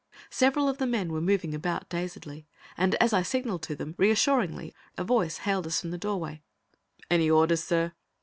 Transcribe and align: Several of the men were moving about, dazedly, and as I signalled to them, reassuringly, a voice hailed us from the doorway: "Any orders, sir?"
Several 0.31 0.67
of 0.67 0.79
the 0.79 0.87
men 0.87 1.11
were 1.13 1.21
moving 1.21 1.53
about, 1.53 1.87
dazedly, 1.87 2.47
and 2.75 2.95
as 2.95 3.13
I 3.13 3.21
signalled 3.21 3.61
to 3.61 3.75
them, 3.75 3.93
reassuringly, 3.99 4.73
a 4.97 5.03
voice 5.03 5.37
hailed 5.37 5.67
us 5.67 5.79
from 5.79 5.91
the 5.91 5.97
doorway: 5.99 6.41
"Any 7.11 7.29
orders, 7.29 7.63
sir?" 7.63 7.91